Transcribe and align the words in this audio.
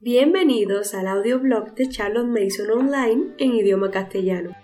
Bienvenidos 0.00 0.92
al 0.92 1.08
audioblog 1.08 1.74
de 1.74 1.88
Charlotte 1.88 2.26
Mason 2.26 2.70
Online 2.70 3.32
en 3.38 3.54
idioma 3.54 3.90
castellano. 3.90 4.54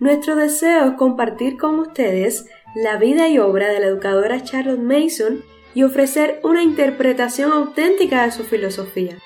Nuestro 0.00 0.34
deseo 0.34 0.86
es 0.86 0.92
compartir 0.94 1.56
con 1.56 1.78
ustedes 1.78 2.46
la 2.74 2.98
vida 2.98 3.28
y 3.28 3.38
obra 3.38 3.68
de 3.68 3.78
la 3.78 3.86
educadora 3.86 4.42
Charlotte 4.42 4.80
Mason 4.80 5.44
y 5.72 5.84
ofrecer 5.84 6.40
una 6.42 6.64
interpretación 6.64 7.52
auténtica 7.52 8.24
de 8.24 8.32
su 8.32 8.42
filosofía. 8.42 9.16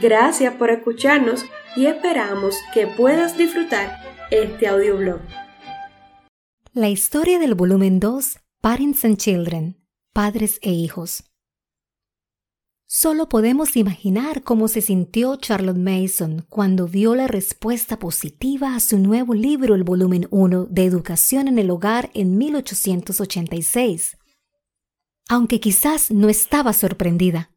Gracias 0.00 0.54
por 0.54 0.70
escucharnos 0.70 1.44
y 1.74 1.86
esperamos 1.86 2.56
que 2.72 2.86
puedas 2.86 3.36
disfrutar 3.36 3.98
este 4.30 4.68
audioblog. 4.68 5.18
La 6.72 6.88
historia 6.88 7.40
del 7.40 7.56
volumen 7.56 7.98
2, 7.98 8.38
Parents 8.60 9.04
and 9.04 9.16
Children, 9.16 9.76
Padres 10.12 10.60
e 10.62 10.70
Hijos. 10.70 11.29
Solo 12.92 13.28
podemos 13.28 13.76
imaginar 13.76 14.42
cómo 14.42 14.66
se 14.66 14.80
sintió 14.80 15.36
Charlotte 15.36 15.78
Mason 15.78 16.44
cuando 16.48 16.88
vio 16.88 17.14
la 17.14 17.28
respuesta 17.28 18.00
positiva 18.00 18.74
a 18.74 18.80
su 18.80 18.98
nuevo 18.98 19.32
libro, 19.32 19.76
el 19.76 19.84
volumen 19.84 20.26
1 20.32 20.66
de 20.68 20.86
Educación 20.86 21.46
en 21.46 21.60
el 21.60 21.70
Hogar 21.70 22.10
en 22.14 22.36
1886. 22.36 24.18
Aunque 25.28 25.60
quizás 25.60 26.10
no 26.10 26.28
estaba 26.28 26.72
sorprendida. 26.72 27.52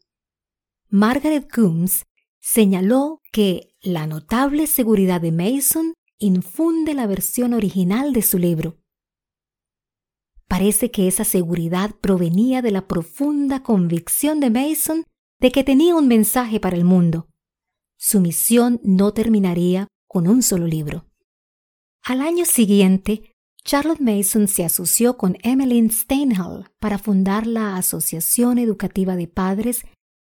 Margaret 0.90 1.52
Coombs 1.52 2.05
señaló 2.40 3.20
que 3.32 3.74
la 3.82 4.05
notable 4.05 4.68
seguridad 4.68 5.20
de 5.20 5.32
Mason 5.32 5.96
infunde 6.20 6.94
la 6.94 7.08
versión 7.08 7.55
original 7.55 8.13
de 8.13 8.22
su 8.22 8.38
libro. 8.38 8.77
Parece 10.48 10.91
que 10.91 11.08
esa 11.08 11.24
seguridad 11.24 11.90
provenía 12.02 12.62
de 12.62 12.70
la 12.70 12.88
profunda 12.88 13.63
convicción 13.63 14.40
de 14.40 14.52
Mason 14.52 15.05
de 15.44 15.52
que 15.52 15.66
tenía 15.66 15.94
un 15.94 16.08
mensaje 16.08 16.62
para 16.62 16.78
el 16.78 16.86
mundo. 16.86 17.28
Su 17.98 18.22
misión 18.22 18.80
no 18.82 19.12
terminaría 19.12 19.90
con 20.08 20.26
un 20.26 20.42
solo 20.42 20.68
libro. 20.68 21.05
Al 22.02 22.22
año 22.22 22.46
siguiente, 22.46 23.34
Charlotte 23.66 24.00
Mason 24.00 24.48
se 24.48 24.63
asoció 24.63 25.18
con 25.18 25.35
Emmeline 25.44 25.91
Steinhall 25.91 26.72
para 26.80 26.98
fundar 26.98 27.46
la 27.46 27.76
Asociación 27.76 28.58
Educativa 28.58 29.18
de 29.18 29.27
Padres 29.27 29.84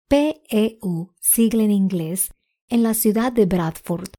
PEU, 0.07 1.15
sigla 1.19 1.63
en 1.63 1.71
inglés, 1.71 2.35
en 2.69 2.83
la 2.83 2.93
ciudad 2.93 3.33
de 3.33 3.47
Bradford. 3.47 4.11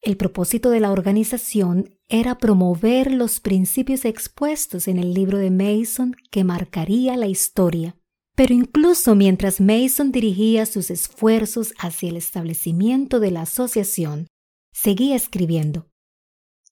El 0.00 0.16
propósito 0.16 0.70
de 0.70 0.80
la 0.80 0.90
organización 0.90 1.96
era 2.08 2.38
promover 2.38 3.12
los 3.12 3.38
principios 3.38 4.04
expuestos 4.04 4.88
en 4.88 4.98
el 4.98 5.14
libro 5.14 5.38
de 5.38 5.52
Mason 5.52 6.16
que 6.32 6.42
marcaría 6.42 7.16
la 7.16 7.28
historia. 7.28 7.94
Pero 8.34 8.54
incluso 8.54 9.14
mientras 9.14 9.60
Mason 9.60 10.10
dirigía 10.10 10.66
sus 10.66 10.90
esfuerzos 10.90 11.74
hacia 11.78 12.08
el 12.08 12.16
establecimiento 12.16 13.20
de 13.20 13.30
la 13.30 13.42
asociación, 13.42 14.26
seguía 14.72 15.16
escribiendo. 15.16 15.88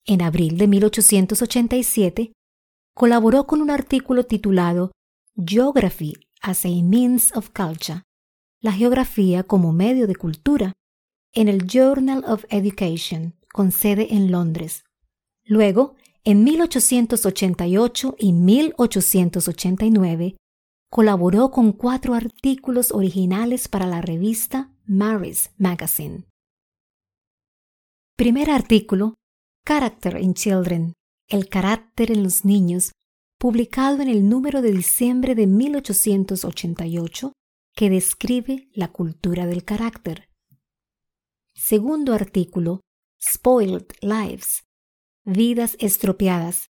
En 0.05 0.21
abril 0.21 0.57
de 0.57 0.67
1887, 0.67 2.33
colaboró 2.95 3.45
con 3.45 3.61
un 3.61 3.69
artículo 3.69 4.25
titulado 4.25 4.91
Geography 5.35 6.15
as 6.41 6.65
a 6.65 6.69
Means 6.69 7.31
of 7.35 7.51
Culture, 7.51 8.03
la 8.59 8.73
geografía 8.73 9.43
como 9.43 9.71
medio 9.71 10.07
de 10.07 10.15
cultura, 10.15 10.73
en 11.33 11.47
el 11.47 11.67
Journal 11.67 12.23
of 12.27 12.43
Education, 12.49 13.35
con 13.53 13.71
sede 13.71 14.13
en 14.13 14.31
Londres. 14.31 14.83
Luego, 15.45 15.95
en 16.23 16.43
1888 16.43 18.15
y 18.19 18.33
1889, 18.33 20.35
colaboró 20.91 21.51
con 21.51 21.71
cuatro 21.71 22.13
artículos 22.15 22.91
originales 22.91 23.69
para 23.69 23.87
la 23.87 24.01
revista 24.01 24.75
Mary's 24.85 25.49
Magazine. 25.57 26.25
Primer 28.17 28.49
artículo, 28.49 29.15
Character 29.65 30.19
in 30.19 30.33
Children, 30.33 30.93
el 31.29 31.47
carácter 31.47 32.11
en 32.11 32.23
los 32.23 32.43
niños, 32.43 32.91
publicado 33.39 34.01
en 34.01 34.09
el 34.09 34.27
número 34.27 34.61
de 34.61 34.73
diciembre 34.73 35.33
de 35.33 35.47
1888, 35.47 37.31
que 37.73 37.89
describe 37.89 38.69
la 38.73 38.89
cultura 38.89 39.45
del 39.45 39.63
carácter. 39.63 40.27
Segundo 41.55 42.13
artículo, 42.13 42.81
Spoiled 43.21 43.87
Lives, 44.01 44.63
Vidas 45.23 45.77
estropeadas, 45.79 46.65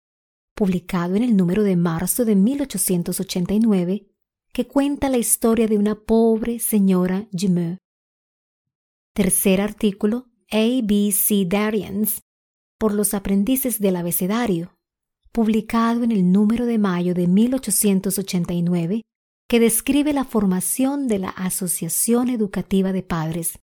publicado 0.54 1.14
en 1.14 1.22
el 1.22 1.38
número 1.38 1.62
de 1.62 1.76
marzo 1.76 2.26
de 2.26 2.34
1889, 2.36 4.09
que 4.52 4.66
cuenta 4.66 5.08
la 5.08 5.18
historia 5.18 5.68
de 5.68 5.78
una 5.78 5.94
pobre 5.94 6.58
señora 6.58 7.28
Jemeux. 7.32 7.78
Tercer 9.14 9.60
artículo, 9.60 10.26
ABC 10.50 11.46
Darians, 11.46 12.22
por 12.78 12.94
los 12.94 13.14
aprendices 13.14 13.78
del 13.78 13.96
abecedario, 13.96 14.76
publicado 15.32 16.02
en 16.02 16.12
el 16.12 16.32
número 16.32 16.66
de 16.66 16.78
mayo 16.78 17.14
de 17.14 17.28
1889, 17.28 19.02
que 19.48 19.60
describe 19.60 20.12
la 20.12 20.24
formación 20.24 21.06
de 21.06 21.18
la 21.18 21.30
Asociación 21.30 22.28
Educativa 22.28 22.92
de 22.92 23.02
Padres. 23.02 23.58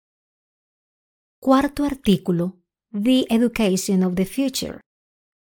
Cuarto 1.40 1.84
artículo, 1.84 2.58
The 2.90 3.26
Education 3.28 4.02
of 4.02 4.14
the 4.14 4.26
Future, 4.26 4.80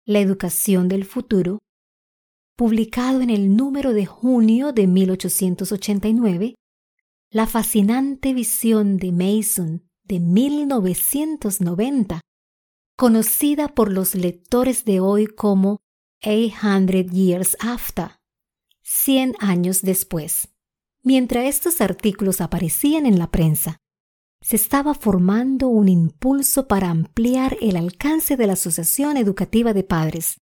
la 0.04 0.20
educación 0.20 0.88
del 0.88 1.04
futuro, 1.04 1.58
publicado 2.56 3.20
en 3.20 3.30
el 3.30 3.54
número 3.54 3.92
de 3.92 4.06
junio 4.06 4.72
de 4.72 4.86
1889, 4.86 6.54
la 7.30 7.46
fascinante 7.46 8.32
visión 8.32 8.96
de 8.96 9.12
Mason 9.12 9.86
de 10.04 10.20
1990, 10.20 12.20
conocida 12.96 13.68
por 13.68 13.92
los 13.92 14.14
lectores 14.14 14.86
de 14.86 15.00
hoy 15.00 15.26
como 15.26 15.80
A 16.22 16.76
Hundred 16.76 17.10
Years 17.10 17.58
After, 17.60 18.12
100 18.82 19.34
años 19.38 19.82
después. 19.82 20.48
Mientras 21.02 21.44
estos 21.44 21.82
artículos 21.82 22.40
aparecían 22.40 23.04
en 23.04 23.18
la 23.18 23.30
prensa, 23.30 23.76
se 24.40 24.56
estaba 24.56 24.94
formando 24.94 25.68
un 25.68 25.88
impulso 25.88 26.68
para 26.68 26.88
ampliar 26.88 27.58
el 27.60 27.76
alcance 27.76 28.36
de 28.36 28.46
la 28.46 28.54
Asociación 28.54 29.16
Educativa 29.16 29.74
de 29.74 29.84
Padres, 29.84 30.38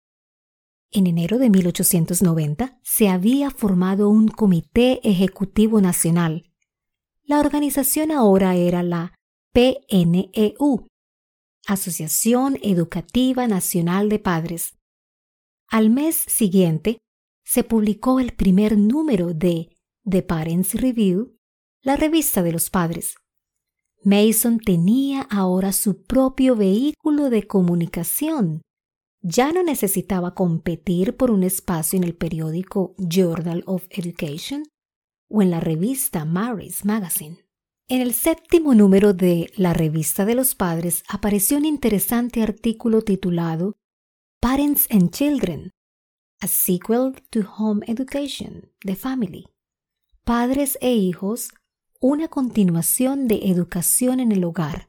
en 0.93 1.07
enero 1.07 1.39
de 1.39 1.51
1890 1.51 2.79
se 2.83 3.09
había 3.09 3.51
formado 3.51 4.09
un 4.09 4.29
Comité 4.29 5.01
Ejecutivo 5.09 5.81
Nacional. 5.81 6.51
La 7.25 7.39
organización 7.39 8.11
ahora 8.11 8.57
era 8.57 8.83
la 8.83 9.15
PNEU, 9.53 10.87
Asociación 11.67 12.59
Educativa 12.63 13.47
Nacional 13.47 14.09
de 14.09 14.19
Padres. 14.19 14.77
Al 15.69 15.91
mes 15.91 16.17
siguiente, 16.17 16.99
se 17.45 17.63
publicó 17.65 18.21
el 18.21 18.33
primer 18.33 18.77
número 18.77 19.33
de 19.35 19.77
The 20.09 20.23
Parents 20.23 20.75
Review, 20.75 21.37
la 21.83 21.97
revista 21.97 22.43
de 22.43 22.53
los 22.53 22.71
padres. 22.71 23.15
Mason 24.03 24.59
tenía 24.59 25.23
ahora 25.23 25.73
su 25.73 26.03
propio 26.03 26.57
vehículo 26.57 27.31
de 27.31 27.47
comunicación 27.47 28.63
ya 29.23 29.53
no 29.53 29.63
necesitaba 29.63 30.35
competir 30.35 31.17
por 31.17 31.31
un 31.31 31.43
espacio 31.43 31.97
en 31.97 32.05
el 32.05 32.15
periódico 32.15 32.95
Journal 32.99 33.63
of 33.67 33.87
Education 33.91 34.65
o 35.29 35.43
en 35.43 35.51
la 35.51 35.61
revista 35.61 36.25
Mary's 36.25 36.85
Magazine. 36.85 37.45
En 37.89 38.01
el 38.01 38.15
séptimo 38.15 38.75
número 38.75 39.15
de 39.15 39.53
La 39.57 39.73
Revista 39.73 40.25
de 40.25 40.37
los 40.37 40.55
Padres 40.55 41.03
apareció 41.09 41.59
un 41.59 41.65
interesante 41.65 42.43
artículo 42.43 43.03
titulado 43.03 43.77
Parents 44.41 44.87
and 44.91 45.11
Children, 45.11 45.73
a 46.41 46.47
sequel 46.47 47.13
to 47.31 47.41
Home 47.59 47.85
Education, 47.87 48.71
The 48.81 48.95
Family. 48.95 49.47
Padres 50.25 50.79
e 50.81 50.95
hijos, 50.95 51.51
una 52.01 52.29
continuación 52.29 53.27
de 53.27 53.51
educación 53.51 54.21
en 54.21 54.33
el 54.33 54.45
hogar, 54.45 54.89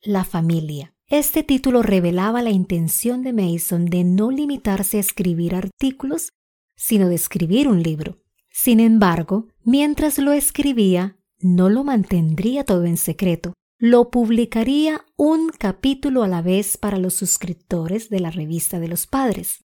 la 0.00 0.24
familia. 0.24 0.94
Este 1.10 1.42
título 1.42 1.82
revelaba 1.82 2.42
la 2.42 2.50
intención 2.50 3.22
de 3.22 3.32
Mason 3.32 3.86
de 3.86 4.04
no 4.04 4.30
limitarse 4.30 4.98
a 4.98 5.00
escribir 5.00 5.54
artículos, 5.54 6.32
sino 6.76 7.08
de 7.08 7.14
escribir 7.14 7.66
un 7.66 7.82
libro. 7.82 8.18
Sin 8.50 8.78
embargo, 8.78 9.48
mientras 9.64 10.18
lo 10.18 10.32
escribía, 10.32 11.16
no 11.40 11.70
lo 11.70 11.82
mantendría 11.82 12.62
todo 12.64 12.84
en 12.84 12.98
secreto. 12.98 13.54
Lo 13.78 14.10
publicaría 14.10 15.06
un 15.16 15.48
capítulo 15.48 16.24
a 16.24 16.28
la 16.28 16.42
vez 16.42 16.76
para 16.76 16.98
los 16.98 17.14
suscriptores 17.14 18.10
de 18.10 18.20
la 18.20 18.30
revista 18.30 18.78
de 18.78 18.88
los 18.88 19.06
padres. 19.06 19.64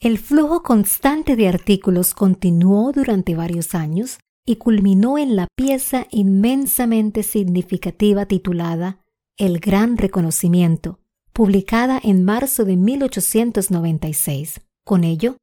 El 0.00 0.18
flujo 0.18 0.62
constante 0.62 1.34
de 1.34 1.48
artículos 1.48 2.12
continuó 2.12 2.92
durante 2.92 3.34
varios 3.34 3.74
años 3.74 4.18
y 4.44 4.56
culminó 4.56 5.16
en 5.16 5.34
la 5.34 5.46
pieza 5.56 6.06
inmensamente 6.10 7.22
significativa 7.22 8.26
titulada 8.26 8.99
el 9.40 9.58
Gran 9.58 9.96
Reconocimiento, 9.96 11.00
publicada 11.32 11.98
en 12.02 12.24
marzo 12.24 12.66
de 12.66 12.76
1896. 12.76 14.60
Con 14.84 15.02
ello, 15.02 15.38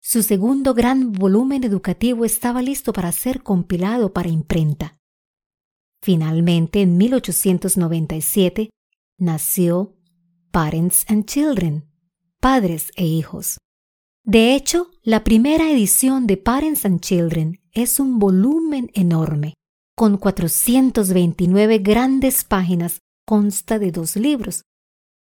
su 0.00 0.22
segundo 0.22 0.72
gran 0.72 1.10
volumen 1.10 1.64
educativo 1.64 2.24
estaba 2.24 2.62
listo 2.62 2.92
para 2.92 3.10
ser 3.10 3.42
compilado 3.42 4.12
para 4.12 4.28
imprenta. 4.28 4.98
Finalmente, 6.00 6.80
en 6.80 6.96
1897, 6.96 8.70
nació 9.18 9.96
Parents 10.52 11.04
and 11.08 11.24
Children, 11.24 11.90
Padres 12.40 12.92
e 12.94 13.04
Hijos. 13.04 13.58
De 14.22 14.54
hecho, 14.54 14.92
la 15.02 15.24
primera 15.24 15.68
edición 15.72 16.28
de 16.28 16.36
Parents 16.36 16.84
and 16.84 17.00
Children 17.00 17.60
es 17.72 17.98
un 17.98 18.20
volumen 18.20 18.92
enorme, 18.94 19.54
con 19.96 20.18
429 20.18 21.78
grandes 21.78 22.44
páginas, 22.44 23.00
consta 23.30 23.78
de 23.78 23.92
dos 23.92 24.16
libros. 24.16 24.64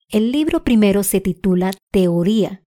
El 0.09 0.31
libro 0.31 0.63
primero 0.63 1.03
se 1.03 1.21
titula 1.21 1.73
Teoría 1.91 2.63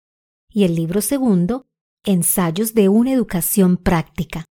y 0.50 0.64
el 0.64 0.76
libro 0.76 1.02
segundo, 1.02 1.66
Ensayos 2.06 2.74
de 2.74 2.88
una 2.88 3.12
educación 3.12 3.76
práctica. 3.76 4.46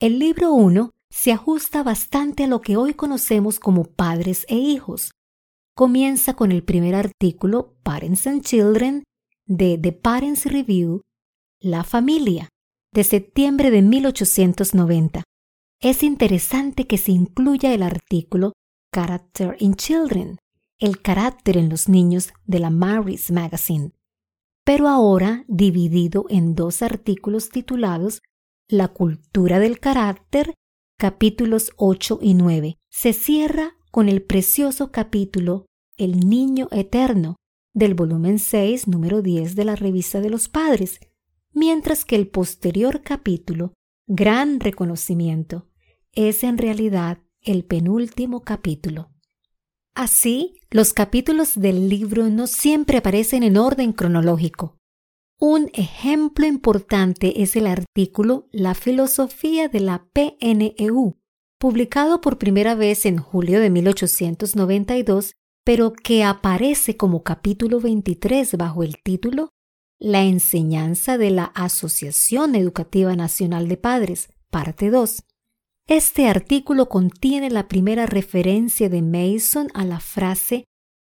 El 0.00 0.18
libro 0.18 0.54
1 0.54 0.90
se 1.10 1.32
ajusta 1.32 1.82
bastante 1.82 2.44
a 2.44 2.46
lo 2.46 2.62
que 2.62 2.78
hoy 2.78 2.94
conocemos 2.94 3.60
como 3.60 3.84
padres 3.84 4.46
e 4.48 4.54
hijos. 4.56 5.10
Comienza 5.76 6.32
con 6.32 6.50
el 6.50 6.64
primer 6.64 6.94
artículo 6.94 7.74
Parents 7.82 8.26
and 8.26 8.40
Children 8.40 9.04
de 9.44 9.76
The 9.76 9.92
Parents 9.92 10.46
Review, 10.46 11.02
La 11.60 11.84
familia, 11.84 12.48
de 12.94 13.04
septiembre 13.04 13.70
de 13.70 13.82
1890. 13.82 15.24
Es 15.82 16.02
interesante 16.02 16.86
que 16.86 16.96
se 16.96 17.12
incluya 17.12 17.74
el 17.74 17.82
artículo 17.82 18.54
Character 18.92 19.56
in 19.60 19.74
Children, 19.74 20.38
el 20.78 21.00
carácter 21.00 21.56
en 21.56 21.68
los 21.68 21.88
niños 21.88 22.32
de 22.46 22.58
la 22.58 22.70
Mary's 22.70 23.30
Magazine, 23.30 23.92
pero 24.64 24.88
ahora 24.88 25.44
dividido 25.46 26.26
en 26.28 26.54
dos 26.54 26.82
artículos 26.82 27.50
titulados 27.50 28.20
La 28.68 28.88
cultura 28.88 29.58
del 29.60 29.78
carácter 29.78 30.54
capítulos 30.98 31.72
8 31.76 32.18
y 32.20 32.34
9. 32.34 32.78
Se 32.90 33.12
cierra 33.12 33.76
con 33.90 34.08
el 34.08 34.22
precioso 34.22 34.90
capítulo 34.90 35.66
El 35.96 36.20
Niño 36.20 36.68
Eterno 36.72 37.36
del 37.72 37.94
volumen 37.94 38.38
6, 38.38 38.88
número 38.88 39.22
10 39.22 39.54
de 39.54 39.64
la 39.64 39.76
Revista 39.76 40.20
de 40.20 40.30
los 40.30 40.48
Padres, 40.48 40.98
mientras 41.52 42.04
que 42.04 42.16
el 42.16 42.28
posterior 42.28 43.02
capítulo, 43.02 43.72
Gran 44.08 44.58
Reconocimiento, 44.58 45.68
es 46.12 46.42
en 46.42 46.58
realidad 46.58 47.18
el 47.42 47.64
penúltimo 47.64 48.42
capítulo. 48.42 49.10
Así, 49.94 50.60
los 50.70 50.92
capítulos 50.92 51.58
del 51.58 51.88
libro 51.88 52.28
no 52.28 52.46
siempre 52.46 52.98
aparecen 52.98 53.42
en 53.42 53.56
orden 53.56 53.92
cronológico. 53.92 54.78
Un 55.38 55.70
ejemplo 55.72 56.46
importante 56.46 57.42
es 57.42 57.56
el 57.56 57.66
artículo 57.66 58.48
La 58.52 58.74
filosofía 58.74 59.68
de 59.68 59.80
la 59.80 60.06
PNEU, 60.12 61.18
publicado 61.58 62.20
por 62.20 62.38
primera 62.38 62.74
vez 62.74 63.06
en 63.06 63.18
julio 63.18 63.58
de 63.60 63.70
1892, 63.70 65.32
pero 65.64 65.92
que 65.92 66.24
aparece 66.24 66.96
como 66.96 67.22
capítulo 67.22 67.80
23 67.80 68.56
bajo 68.56 68.82
el 68.82 69.02
título 69.02 69.50
La 69.98 70.22
enseñanza 70.22 71.16
de 71.16 71.30
la 71.30 71.44
Asociación 71.44 72.54
Educativa 72.54 73.16
Nacional 73.16 73.66
de 73.66 73.76
Padres, 73.78 74.28
parte 74.50 74.90
2. 74.90 75.22
Este 75.90 76.28
artículo 76.28 76.88
contiene 76.88 77.50
la 77.50 77.66
primera 77.66 78.06
referencia 78.06 78.88
de 78.88 79.02
Mason 79.02 79.70
a 79.74 79.84
la 79.84 79.98
frase 79.98 80.62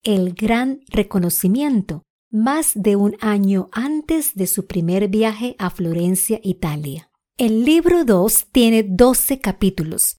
el 0.03 0.33
gran 0.33 0.79
reconocimiento, 0.87 2.01
más 2.31 2.71
de 2.73 2.95
un 2.95 3.15
año 3.21 3.69
antes 3.71 4.33
de 4.33 4.47
su 4.47 4.65
primer 4.65 5.09
viaje 5.09 5.55
a 5.59 5.69
Florencia, 5.69 6.39
Italia. 6.41 7.11
El 7.37 7.65
libro 7.65 8.03
2 8.03 8.47
tiene 8.51 8.81
12 8.81 9.41
capítulos. 9.41 10.17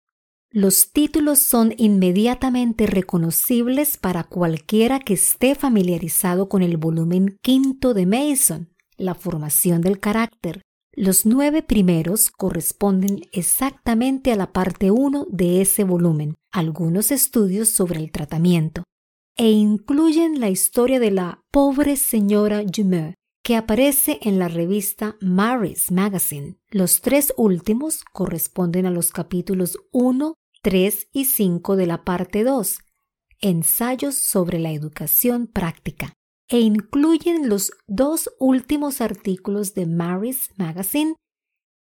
Los 0.52 0.92
títulos 0.92 1.40
son 1.40 1.74
inmediatamente 1.76 2.86
reconocibles 2.86 3.96
para 3.96 4.22
cualquiera 4.22 5.00
que 5.00 5.14
esté 5.14 5.56
familiarizado 5.56 6.48
con 6.48 6.62
el 6.62 6.76
volumen 6.76 7.38
quinto 7.42 7.92
de 7.92 8.06
Mason, 8.06 8.72
La 8.96 9.16
formación 9.16 9.80
del 9.80 9.98
carácter. 9.98 10.62
Los 10.96 11.26
nueve 11.26 11.62
primeros 11.62 12.30
corresponden 12.30 13.22
exactamente 13.32 14.32
a 14.32 14.36
la 14.36 14.52
parte 14.52 14.90
1 14.90 15.26
de 15.28 15.60
ese 15.60 15.82
volumen, 15.82 16.36
algunos 16.52 17.10
estudios 17.10 17.68
sobre 17.68 17.98
el 18.00 18.12
tratamiento 18.12 18.84
e 19.36 19.50
incluyen 19.50 20.38
la 20.38 20.48
historia 20.48 21.00
de 21.00 21.10
la 21.10 21.40
pobre 21.50 21.96
señora 21.96 22.62
Jumeau, 22.72 23.14
que 23.42 23.56
aparece 23.56 24.20
en 24.22 24.38
la 24.38 24.48
revista 24.48 25.16
Mary's 25.20 25.90
Magazine. 25.90 26.56
Los 26.70 27.00
tres 27.00 27.34
últimos 27.36 28.04
corresponden 28.04 28.86
a 28.86 28.90
los 28.90 29.10
capítulos 29.10 29.78
1, 29.90 30.34
3 30.62 31.08
y 31.12 31.24
5 31.24 31.76
de 31.76 31.86
la 31.86 32.04
parte 32.04 32.44
2, 32.44 32.78
Ensayos 33.40 34.14
sobre 34.14 34.58
la 34.58 34.70
educación 34.70 35.48
práctica, 35.48 36.14
e 36.48 36.60
incluyen 36.60 37.48
los 37.48 37.72
dos 37.86 38.30
últimos 38.38 39.00
artículos 39.00 39.74
de 39.74 39.86
Mary's 39.86 40.50
Magazine, 40.56 41.14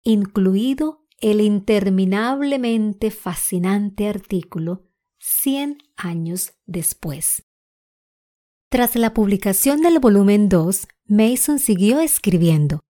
incluido 0.03 1.07
el 1.21 1.41
interminablemente 1.41 3.11
fascinante 3.11 4.09
artículo 4.09 4.85
100 5.19 5.79
años 5.97 6.53
después. 6.67 7.45
Tras 8.69 8.97
la 8.97 9.15
publicación 9.15 9.81
del 9.83 10.01
volumen 10.01 10.49
2, 10.49 10.89
Mason 11.07 11.59
siguió 11.59 12.01
escribiendo. 12.01 12.81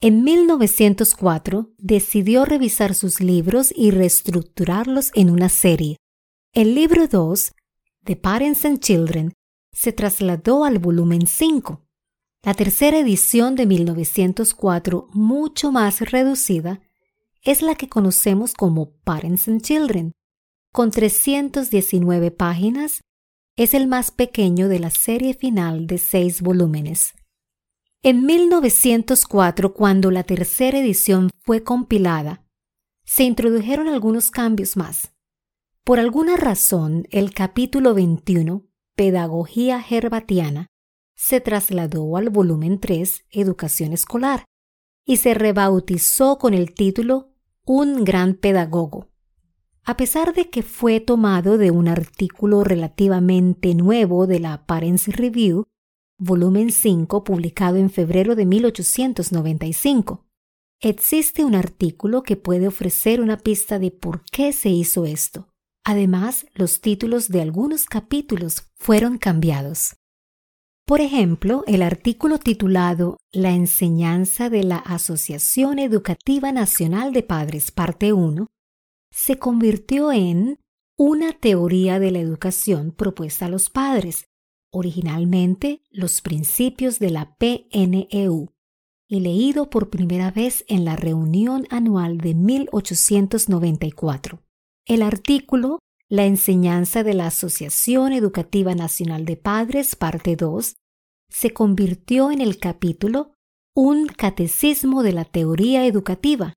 En 0.00 0.24
1904 0.24 1.70
decidió 1.78 2.44
revisar 2.44 2.94
sus 2.94 3.20
libros 3.20 3.72
y 3.76 3.90
reestructurarlos 3.90 5.12
en 5.14 5.30
una 5.30 5.48
serie. 5.48 5.98
El 6.52 6.74
libro 6.74 7.06
2, 7.06 7.52
The 8.04 8.16
Parents 8.16 8.64
and 8.64 8.80
Children, 8.80 9.32
se 9.72 9.92
trasladó 9.92 10.64
al 10.64 10.78
volumen 10.78 11.26
5. 11.26 11.80
La 12.44 12.54
tercera 12.54 12.98
edición 12.98 13.54
de 13.54 13.66
1904, 13.66 15.08
mucho 15.12 15.72
más 15.72 16.00
reducida, 16.00 16.80
es 17.42 17.62
la 17.62 17.74
que 17.74 17.88
conocemos 17.88 18.54
como 18.54 18.90
Parents 19.04 19.48
and 19.48 19.62
Children, 19.62 20.12
con 20.72 20.90
319 20.90 22.30
páginas, 22.30 23.02
es 23.56 23.74
el 23.74 23.86
más 23.86 24.10
pequeño 24.10 24.68
de 24.68 24.78
la 24.78 24.90
serie 24.90 25.34
final 25.34 25.86
de 25.86 25.98
seis 25.98 26.40
volúmenes. 26.40 27.14
En 28.02 28.24
1904, 28.24 29.74
cuando 29.74 30.10
la 30.10 30.24
tercera 30.24 30.78
edición 30.78 31.30
fue 31.44 31.62
compilada, 31.62 32.44
se 33.04 33.24
introdujeron 33.24 33.88
algunos 33.88 34.30
cambios 34.30 34.76
más. 34.76 35.12
Por 35.84 36.00
alguna 36.00 36.36
razón, 36.36 37.06
el 37.10 37.34
capítulo 37.34 37.94
21, 37.94 38.64
Pedagogía 39.02 39.84
Herbatiana, 39.90 40.68
se 41.16 41.40
trasladó 41.40 42.16
al 42.16 42.30
volumen 42.30 42.78
3, 42.78 43.24
Educación 43.32 43.92
Escolar, 43.92 44.44
y 45.04 45.16
se 45.16 45.34
rebautizó 45.34 46.38
con 46.38 46.54
el 46.54 46.72
título 46.72 47.32
Un 47.66 48.04
gran 48.04 48.34
pedagogo. 48.34 49.08
A 49.82 49.96
pesar 49.96 50.34
de 50.34 50.50
que 50.50 50.62
fue 50.62 51.00
tomado 51.00 51.58
de 51.58 51.72
un 51.72 51.88
artículo 51.88 52.62
relativamente 52.62 53.74
nuevo 53.74 54.28
de 54.28 54.38
la 54.38 54.66
Parents 54.66 55.08
Review, 55.08 55.64
volumen 56.16 56.70
5, 56.70 57.24
publicado 57.24 57.78
en 57.78 57.90
febrero 57.90 58.36
de 58.36 58.46
1895, 58.46 60.28
existe 60.78 61.44
un 61.44 61.56
artículo 61.56 62.22
que 62.22 62.36
puede 62.36 62.68
ofrecer 62.68 63.20
una 63.20 63.36
pista 63.36 63.80
de 63.80 63.90
por 63.90 64.22
qué 64.30 64.52
se 64.52 64.68
hizo 64.68 65.06
esto. 65.06 65.51
Además, 65.84 66.46
los 66.54 66.80
títulos 66.80 67.28
de 67.28 67.42
algunos 67.42 67.86
capítulos 67.86 68.68
fueron 68.76 69.18
cambiados. 69.18 69.96
Por 70.86 71.00
ejemplo, 71.00 71.64
el 71.66 71.82
artículo 71.82 72.38
titulado 72.38 73.18
La 73.32 73.52
enseñanza 73.52 74.50
de 74.50 74.64
la 74.64 74.78
Asociación 74.78 75.78
Educativa 75.78 76.52
Nacional 76.52 77.12
de 77.12 77.22
Padres, 77.22 77.70
parte 77.70 78.12
1, 78.12 78.48
se 79.10 79.38
convirtió 79.38 80.12
en 80.12 80.58
una 80.96 81.32
teoría 81.32 81.98
de 81.98 82.10
la 82.10 82.18
educación 82.18 82.92
propuesta 82.92 83.46
a 83.46 83.48
los 83.48 83.70
padres, 83.70 84.26
originalmente 84.70 85.82
los 85.90 86.20
principios 86.20 86.98
de 86.98 87.10
la 87.10 87.36
PNEU, 87.36 88.52
y 89.08 89.20
leído 89.20 89.70
por 89.70 89.90
primera 89.90 90.30
vez 90.30 90.64
en 90.68 90.84
la 90.84 90.96
reunión 90.96 91.66
anual 91.70 92.18
de 92.18 92.34
1894. 92.34 94.42
El 94.86 95.02
artículo 95.02 95.78
La 96.08 96.26
enseñanza 96.26 97.04
de 97.04 97.14
la 97.14 97.28
Asociación 97.28 98.12
Educativa 98.12 98.74
Nacional 98.74 99.24
de 99.24 99.36
Padres, 99.36 99.94
parte 99.94 100.34
2, 100.34 100.74
se 101.30 101.52
convirtió 101.52 102.32
en 102.32 102.40
el 102.40 102.58
capítulo 102.58 103.32
Un 103.76 104.08
catecismo 104.08 105.04
de 105.04 105.12
la 105.12 105.24
teoría 105.24 105.86
educativa, 105.86 106.54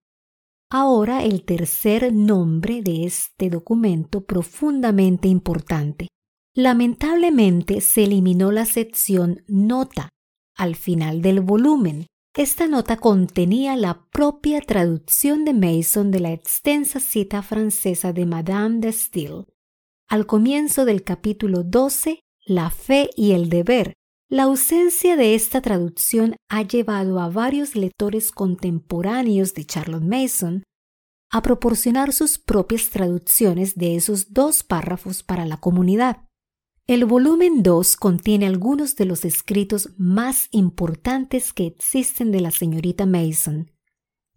ahora 0.72 1.24
el 1.24 1.46
tercer 1.46 2.12
nombre 2.12 2.82
de 2.82 3.05
este 3.05 3.51
documento 3.51 4.25
profundamente 4.25 5.27
importante. 5.27 6.08
Lamentablemente 6.55 7.79
se 7.79 8.05
eliminó 8.05 8.51
la 8.51 8.65
sección 8.65 9.44
nota 9.48 10.10
al 10.58 10.75
final 10.75 11.22
del 11.22 11.41
volumen, 11.41 12.08
Esta 12.38 12.68
nota 12.68 12.98
contenía 12.98 13.77
la 13.77 14.10
propia 14.12 14.60
traducción 14.60 15.46
de 15.46 15.54
Mason 15.54 16.12
de 16.12 16.20
la 16.20 16.34
extensa 16.34 17.00
cita 17.00 17.42
francesa 17.42 18.12
de 18.12 18.25
Madame 18.25 18.80
de 18.80 18.92
Staël. 18.92 19.46
Al 20.10 20.25
comienzo 20.25 20.84
del 20.84 21.04
capítulo 21.04 21.63
12, 21.63 22.20
La 22.46 22.72
fe 22.72 23.10
y 23.15 23.32
el 23.32 23.48
deber, 23.48 23.94
la 24.30 24.44
ausencia 24.44 25.15
de 25.15 25.34
esta 25.34 25.62
traducción 25.62 26.36
ha 26.50 26.62
llevado 26.63 27.22
a 27.22 27.30
varios 27.30 27.74
lectores 27.74 28.34
contemporáneos 28.34 29.54
de 29.54 29.63
Charlotte 29.63 30.04
Mason 30.04 30.63
a 31.32 31.42
proporcionar 31.42 32.12
sus 32.12 32.38
propias 32.38 32.89
traducciones 32.89 33.75
de 33.75 33.96
esos 33.96 34.34
dos 34.34 34.62
párrafos 34.62 35.24
para 35.24 35.46
la 35.46 35.56
comunidad. 35.62 36.25
El 36.88 37.06
volumen 37.06 37.63
2 37.63 37.96
contiene 37.96 38.46
algunos 38.46 38.96
de 38.96 39.06
los 39.06 39.25
escritos 39.25 39.89
más 39.98 40.50
importantes 40.51 41.51
que 41.51 41.65
existen 41.65 42.32
de 42.32 42.42
la 42.42 42.51
señorita 42.51 43.08
Mason. 43.08 43.72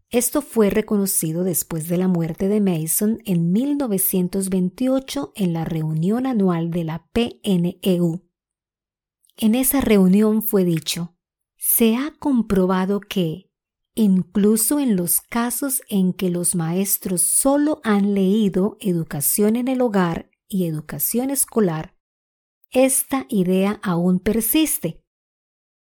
Esto 0.09 0.41
fue 0.41 0.71
reconocido 0.71 1.45
después 1.45 1.89
de 1.89 1.99
la 1.99 2.09
muerte 2.09 2.49
de 2.49 2.63
Mason 2.63 3.19
en 3.27 3.53
1928 3.53 5.35
en 5.37 5.53
la 5.53 5.67
reunión 5.67 6.27
anual 6.27 6.71
de 6.71 6.85
la 6.85 7.07
PNEU. 7.13 8.25
En 9.37 9.55
esa 9.55 9.83
reunión 9.83 10.43
fue 10.43 10.65
dicho, 10.65 11.19
se 11.59 11.97
ha 11.97 12.15
comprobado 12.19 13.01
que, 13.01 13.51
incluso 13.95 14.81
en 14.81 14.97
los 14.97 15.21
casos 15.21 15.83
en 15.91 16.15
que 16.15 16.31
los 16.31 16.55
maestros 16.55 17.21
solo 17.21 17.83
han 17.85 18.15
leído 18.15 18.79
educación 18.81 19.57
en 19.57 19.69
el 19.69 19.83
hogar 19.83 20.31
y 20.49 20.65
educación 20.65 21.29
escolar, 21.29 21.98
esta 22.71 23.27
idea 23.29 23.81
aún 23.83 24.19
persiste 24.21 25.03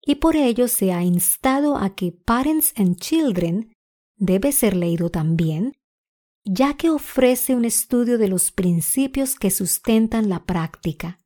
y 0.06 0.16
por 0.16 0.36
ello 0.36 0.68
se 0.68 0.92
ha 0.92 1.02
instado 1.02 1.76
a 1.76 1.94
que 1.94 2.12
Parents 2.12 2.72
and 2.76 2.96
Children 2.96 3.72
debe 4.16 4.52
ser 4.52 4.76
leído 4.76 5.10
también, 5.10 5.72
ya 6.44 6.76
que 6.76 6.90
ofrece 6.90 7.54
un 7.54 7.64
estudio 7.64 8.18
de 8.18 8.28
los 8.28 8.52
principios 8.52 9.34
que 9.34 9.50
sustentan 9.50 10.28
la 10.28 10.44
práctica, 10.44 11.20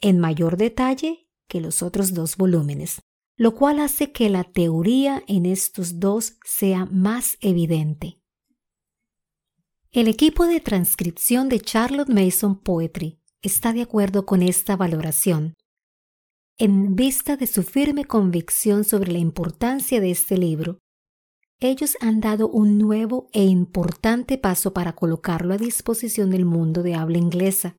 en 0.00 0.18
mayor 0.18 0.56
detalle 0.56 1.28
que 1.48 1.60
los 1.60 1.82
otros 1.82 2.14
dos 2.14 2.36
volúmenes, 2.36 3.02
lo 3.36 3.54
cual 3.54 3.80
hace 3.80 4.12
que 4.12 4.28
la 4.30 4.44
teoría 4.44 5.24
en 5.26 5.44
estos 5.44 5.98
dos 5.98 6.36
sea 6.44 6.86
más 6.86 7.36
evidente. 7.40 8.20
El 9.90 10.06
equipo 10.06 10.46
de 10.46 10.60
transcripción 10.60 11.48
de 11.48 11.58
Charlotte 11.58 12.10
Mason 12.10 12.60
Poetry 12.60 13.19
está 13.42 13.72
de 13.72 13.82
acuerdo 13.82 14.26
con 14.26 14.42
esta 14.42 14.76
valoración. 14.76 15.54
En 16.58 16.94
vista 16.94 17.36
de 17.36 17.46
su 17.46 17.62
firme 17.62 18.04
convicción 18.04 18.84
sobre 18.84 19.12
la 19.12 19.18
importancia 19.18 20.00
de 20.00 20.10
este 20.10 20.36
libro, 20.36 20.78
ellos 21.58 21.96
han 22.00 22.20
dado 22.20 22.48
un 22.48 22.78
nuevo 22.78 23.28
e 23.32 23.44
importante 23.44 24.38
paso 24.38 24.72
para 24.72 24.94
colocarlo 24.94 25.54
a 25.54 25.58
disposición 25.58 26.30
del 26.30 26.44
mundo 26.44 26.82
de 26.82 26.94
habla 26.94 27.18
inglesa, 27.18 27.76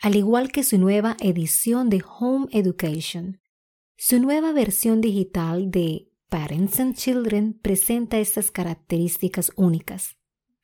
al 0.00 0.16
igual 0.16 0.52
que 0.52 0.62
su 0.62 0.78
nueva 0.78 1.16
edición 1.20 1.88
de 1.88 2.04
Home 2.18 2.46
Education. 2.50 3.40
Su 3.96 4.20
nueva 4.20 4.52
versión 4.52 5.00
digital 5.00 5.70
de 5.70 6.12
Parents 6.28 6.80
and 6.80 6.94
Children 6.96 7.58
presenta 7.62 8.18
estas 8.18 8.50
características 8.50 9.52
únicas. 9.56 10.16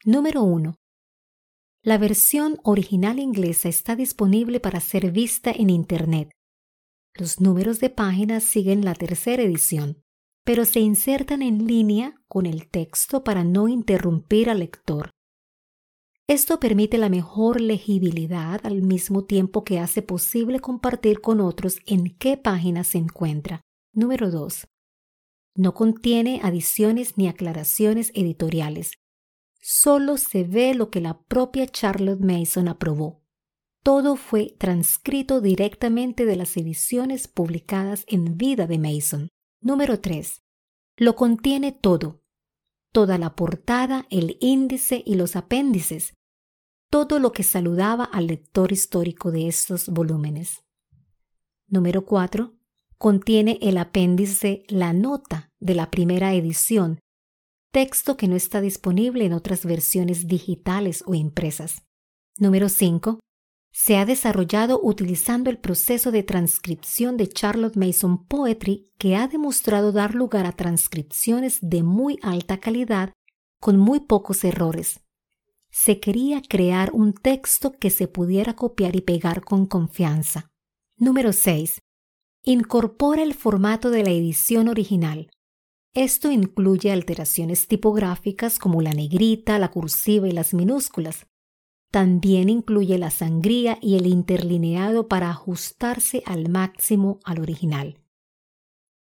Número 0.04 0.42
1. 0.42 0.74
La 1.84 1.98
versión 1.98 2.60
original 2.62 3.18
inglesa 3.18 3.68
está 3.68 3.96
disponible 3.96 4.60
para 4.60 4.78
ser 4.78 5.10
vista 5.10 5.50
en 5.50 5.68
Internet. 5.68 6.30
Los 7.12 7.40
números 7.40 7.80
de 7.80 7.90
páginas 7.90 8.44
siguen 8.44 8.84
la 8.84 8.94
tercera 8.94 9.42
edición, 9.42 10.00
pero 10.44 10.64
se 10.64 10.78
insertan 10.78 11.42
en 11.42 11.66
línea 11.66 12.14
con 12.28 12.46
el 12.46 12.68
texto 12.68 13.24
para 13.24 13.42
no 13.42 13.66
interrumpir 13.66 14.48
al 14.48 14.60
lector. 14.60 15.10
Esto 16.28 16.60
permite 16.60 16.98
la 16.98 17.08
mejor 17.08 17.60
legibilidad 17.60 18.64
al 18.64 18.82
mismo 18.82 19.24
tiempo 19.24 19.64
que 19.64 19.80
hace 19.80 20.02
posible 20.02 20.60
compartir 20.60 21.20
con 21.20 21.40
otros 21.40 21.80
en 21.84 22.16
qué 22.16 22.36
página 22.36 22.84
se 22.84 22.98
encuentra. 22.98 23.60
Número 23.92 24.30
2. 24.30 24.68
No 25.56 25.74
contiene 25.74 26.40
adiciones 26.44 27.18
ni 27.18 27.26
aclaraciones 27.26 28.12
editoriales 28.14 29.01
solo 29.62 30.18
se 30.18 30.42
ve 30.42 30.74
lo 30.74 30.90
que 30.90 31.00
la 31.00 31.22
propia 31.22 31.66
Charlotte 31.66 32.20
Mason 32.20 32.68
aprobó. 32.68 33.22
Todo 33.82 34.16
fue 34.16 34.54
transcrito 34.58 35.40
directamente 35.40 36.24
de 36.26 36.36
las 36.36 36.56
ediciones 36.56 37.28
publicadas 37.28 38.04
en 38.08 38.36
vida 38.36 38.66
de 38.66 38.78
Mason. 38.78 39.28
Número 39.60 40.00
3. 40.00 40.42
Lo 40.96 41.16
contiene 41.16 41.72
todo. 41.72 42.22
Toda 42.92 43.18
la 43.18 43.34
portada, 43.34 44.06
el 44.10 44.36
índice 44.40 45.02
y 45.06 45.14
los 45.14 45.36
apéndices. 45.36 46.14
Todo 46.90 47.18
lo 47.18 47.32
que 47.32 47.42
saludaba 47.42 48.04
al 48.04 48.26
lector 48.26 48.70
histórico 48.72 49.30
de 49.30 49.48
estos 49.48 49.88
volúmenes. 49.88 50.64
Número 51.68 52.04
4. 52.04 52.54
Contiene 52.98 53.58
el 53.62 53.78
apéndice 53.78 54.64
La 54.68 54.92
Nota 54.92 55.50
de 55.58 55.74
la 55.74 55.90
primera 55.90 56.34
edición 56.34 57.01
texto 57.72 58.18
que 58.18 58.28
no 58.28 58.36
está 58.36 58.60
disponible 58.60 59.24
en 59.24 59.32
otras 59.32 59.64
versiones 59.64 60.28
digitales 60.28 61.02
o 61.06 61.14
impresas. 61.14 61.82
Número 62.38 62.68
5. 62.68 63.18
Se 63.72 63.96
ha 63.96 64.04
desarrollado 64.04 64.78
utilizando 64.82 65.48
el 65.48 65.58
proceso 65.58 66.10
de 66.10 66.22
transcripción 66.22 67.16
de 67.16 67.28
Charlotte 67.28 67.76
Mason 67.76 68.26
Poetry 68.26 68.92
que 68.98 69.16
ha 69.16 69.26
demostrado 69.26 69.90
dar 69.90 70.14
lugar 70.14 70.44
a 70.44 70.52
transcripciones 70.52 71.58
de 71.62 71.82
muy 71.82 72.18
alta 72.22 72.60
calidad 72.60 73.14
con 73.58 73.78
muy 73.78 74.00
pocos 74.00 74.44
errores. 74.44 75.00
Se 75.70 75.98
quería 75.98 76.42
crear 76.42 76.90
un 76.92 77.14
texto 77.14 77.72
que 77.72 77.88
se 77.88 78.06
pudiera 78.06 78.54
copiar 78.54 78.94
y 78.94 79.00
pegar 79.00 79.42
con 79.42 79.64
confianza. 79.64 80.50
Número 80.98 81.32
6. 81.32 81.78
Incorpora 82.44 83.22
el 83.22 83.32
formato 83.32 83.88
de 83.88 84.02
la 84.02 84.10
edición 84.10 84.68
original, 84.68 85.30
esto 85.94 86.30
incluye 86.30 86.90
alteraciones 86.90 87.68
tipográficas 87.68 88.58
como 88.58 88.80
la 88.80 88.92
negrita, 88.92 89.58
la 89.58 89.70
cursiva 89.70 90.26
y 90.26 90.32
las 90.32 90.54
minúsculas. 90.54 91.26
También 91.90 92.48
incluye 92.48 92.96
la 92.96 93.10
sangría 93.10 93.78
y 93.82 93.96
el 93.96 94.06
interlineado 94.06 95.06
para 95.06 95.28
ajustarse 95.28 96.22
al 96.24 96.48
máximo 96.48 97.20
al 97.24 97.40
original. 97.40 97.98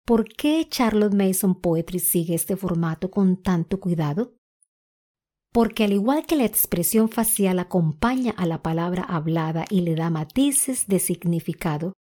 ¿Por 0.04 0.28
qué 0.28 0.66
Charlotte 0.68 1.14
Mason 1.14 1.54
Poetry 1.54 2.00
sigue 2.00 2.34
este 2.34 2.58
formato 2.58 3.12
con 3.12 3.38
tanto 3.38 3.80
cuidado? 3.80 4.34
Porque 5.54 5.84
al 5.84 5.94
igual 5.94 6.26
que 6.26 6.36
la 6.36 6.46
expresión 6.46 7.10
facial 7.10 7.60
acompaña 7.60 8.32
a 8.32 8.48
la 8.48 8.64
palabra 8.64 9.04
hablada 9.04 9.66
y 9.70 9.82
le 9.82 9.94
da 9.94 10.10
matices 10.10 10.88
de 10.88 10.98
significado, 10.98 11.94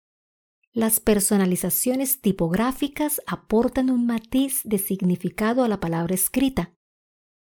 las 0.77 0.99
personalizaciones 0.99 2.21
tipográficas 2.21 3.19
aportan 3.25 3.89
un 3.89 4.05
matiz 4.05 4.61
de 4.63 4.77
significado 4.77 5.63
a 5.63 5.67
la 5.67 5.79
palabra 5.79 6.13
escrita. 6.13 6.71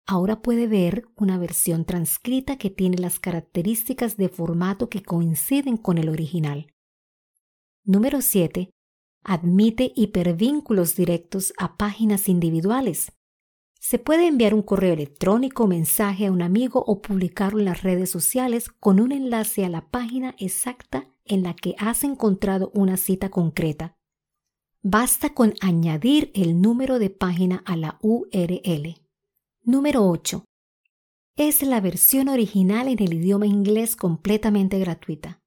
Ahora 0.06 0.40
puede 0.40 0.68
ver 0.68 1.08
una 1.16 1.36
versión 1.36 1.84
transcrita 1.84 2.58
que 2.58 2.70
tiene 2.70 2.96
las 2.96 3.18
características 3.18 4.16
de 4.18 4.28
formato 4.28 4.88
que 4.88 5.02
coinciden 5.02 5.78
con 5.78 5.98
el 5.98 6.10
original. 6.10 6.72
Número 7.82 8.20
7. 8.20 8.70
Admite 9.24 9.92
hipervínculos 9.96 10.94
directos 10.94 11.52
a 11.58 11.76
páginas 11.76 12.28
individuales. 12.28 13.10
Se 13.80 13.98
puede 13.98 14.28
enviar 14.28 14.54
un 14.54 14.62
correo 14.62 14.92
electrónico 14.92 15.66
mensaje 15.66 16.26
a 16.26 16.30
un 16.30 16.40
amigo 16.40 16.84
o 16.86 17.02
publicarlo 17.02 17.58
en 17.58 17.64
las 17.64 17.82
redes 17.82 18.10
sociales 18.10 18.68
con 18.68 19.00
un 19.00 19.10
enlace 19.10 19.64
a 19.64 19.68
la 19.68 19.90
página 19.90 20.36
exacta 20.38 21.08
en 21.28 21.42
la 21.42 21.54
que 21.54 21.74
has 21.78 22.04
encontrado 22.04 22.70
una 22.74 22.96
cita 22.96 23.30
concreta. 23.30 23.96
Basta 24.82 25.34
con 25.34 25.54
añadir 25.60 26.30
el 26.34 26.60
número 26.60 26.98
de 26.98 27.10
página 27.10 27.62
a 27.66 27.76
la 27.76 27.98
URL. 28.02 28.96
Número 29.62 30.08
8. 30.08 30.44
Es 31.36 31.62
la 31.62 31.80
versión 31.80 32.28
original 32.28 32.88
en 32.88 33.02
el 33.02 33.14
idioma 33.14 33.46
inglés 33.46 33.96
completamente 33.96 34.78
gratuita. 34.78 35.40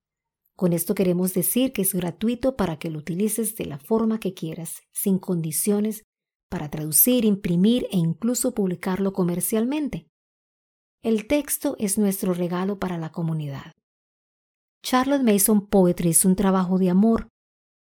Con 0.55 0.73
esto 0.73 0.93
queremos 0.93 1.33
decir 1.33 1.73
que 1.73 1.81
es 1.81 1.93
gratuito 1.93 2.55
para 2.55 2.77
que 2.77 2.89
lo 2.89 2.99
utilices 2.99 3.55
de 3.55 3.65
la 3.65 3.79
forma 3.79 4.19
que 4.19 4.33
quieras, 4.33 4.81
sin 4.91 5.17
condiciones 5.17 6.03
para 6.49 6.69
traducir, 6.69 7.25
imprimir 7.25 7.87
e 7.91 7.97
incluso 7.97 8.53
publicarlo 8.53 9.13
comercialmente. 9.13 10.07
El 11.01 11.25
texto 11.25 11.75
es 11.79 11.97
nuestro 11.97 12.33
regalo 12.33 12.77
para 12.77 12.97
la 12.97 13.11
comunidad. 13.11 13.73
Charlotte 14.83 15.23
Mason 15.23 15.67
Poetry 15.67 16.09
es 16.09 16.25
un 16.25 16.35
trabajo 16.35 16.77
de 16.77 16.89
amor. 16.89 17.27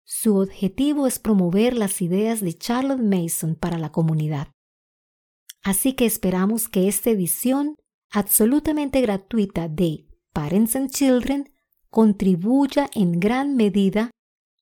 Su 0.05 0.38
objetivo 0.38 1.05
es 1.05 1.19
promover 1.19 1.77
las 1.77 2.01
ideas 2.01 2.41
de 2.41 2.58
Charlotte 2.58 3.01
Mason 3.01 3.55
para 3.55 3.77
la 3.77 3.91
comunidad. 3.91 4.48
Así 5.62 5.93
que 5.93 6.05
esperamos 6.05 6.67
que 6.67 6.88
esta 6.88 7.10
edición 7.12 7.75
absolutamente 8.12 9.01
gratuita 9.01 9.67
de 9.67 10.08
Parents 10.34 10.75
and 10.75 10.89
Children 10.89 11.51
contribuya 11.89 12.89
en 12.93 13.19
gran 13.19 13.55
medida 13.55 14.12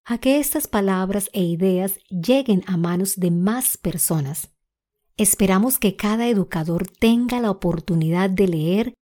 a 0.06 0.18
que 0.18 0.40
estas 0.40 0.68
palabras 0.68 1.30
e 1.34 1.44
ideas 1.44 2.00
lleguen 2.10 2.64
a 2.68 2.78
manos 2.78 3.18
de 3.18 3.32
más 3.32 3.78
personas. 3.78 4.52
Esperamos 5.18 5.80
que 5.80 5.96
cada 5.96 6.28
educador 6.28 6.88
tenga 6.88 7.40
la 7.40 7.52
oportunidad 7.52 8.30
de 8.30 8.48
leer 8.48 8.94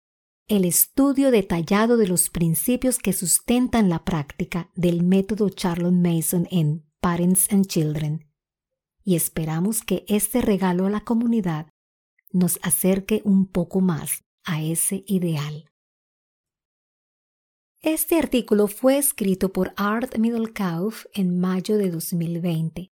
el 0.46 0.66
estudio 0.66 1.30
detallado 1.30 1.96
de 1.96 2.06
los 2.06 2.28
principios 2.28 2.98
que 2.98 3.14
sustentan 3.14 3.88
la 3.88 4.04
práctica 4.04 4.70
del 4.74 5.02
método 5.02 5.48
Charlotte 5.48 5.94
Mason 5.94 6.46
en 6.50 6.84
Parents 7.00 7.50
and 7.50 7.66
Children. 7.66 8.28
Y 9.02 9.16
esperamos 9.16 9.82
que 9.82 10.04
este 10.06 10.42
regalo 10.42 10.86
a 10.86 10.90
la 10.90 11.00
comunidad 11.00 11.68
nos 12.30 12.58
acerque 12.62 13.22
un 13.24 13.46
poco 13.46 13.80
más 13.80 14.24
a 14.44 14.62
ese 14.62 15.04
ideal. 15.06 15.70
Este 17.80 18.18
artículo 18.18 18.66
fue 18.66 18.98
escrito 18.98 19.50
por 19.52 19.72
Art 19.76 20.18
Middlekauf 20.18 21.06
en 21.14 21.38
mayo 21.38 21.78
de 21.78 21.90
2020, 21.90 22.90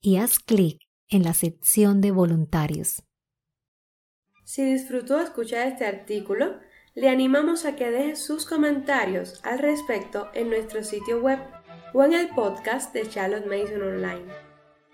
y 0.00 0.16
haz 0.16 0.38
clic 0.38 0.78
en 1.08 1.22
la 1.22 1.34
sección 1.34 2.00
de 2.00 2.10
voluntarios. 2.10 3.02
Si 4.44 4.62
disfrutó 4.62 5.20
escuchar 5.20 5.66
este 5.66 5.86
artículo, 5.86 6.60
le 6.94 7.08
animamos 7.08 7.64
a 7.64 7.76
que 7.76 7.90
deje 7.90 8.14
sus 8.14 8.46
comentarios 8.46 9.40
al 9.42 9.58
respecto 9.58 10.30
en 10.34 10.50
nuestro 10.50 10.84
sitio 10.84 11.20
web 11.20 11.38
o 11.94 12.04
en 12.04 12.12
el 12.12 12.28
podcast 12.28 12.92
de 12.92 13.08
Charlotte 13.08 13.46
Mason 13.46 13.82
Online. 13.82 14.24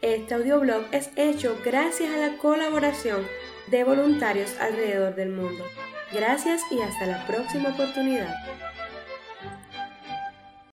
Este 0.03 0.35
audioblog 0.35 0.85
es 0.93 1.11
hecho 1.17 1.59
gracias 1.65 2.11
a 2.15 2.17
la 2.17 2.39
colaboración 2.39 3.27
de 3.67 3.85
voluntarios 3.85 4.57
alrededor 4.61 5.15
del 5.17 5.31
mundo. 5.31 5.65
Gracias 6.13 6.63
y 6.71 6.81
hasta 6.81 7.07
la 7.07 7.27
próxima 7.27 7.71
oportunidad. 7.71 8.35